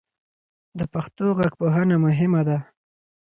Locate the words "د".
0.79-0.81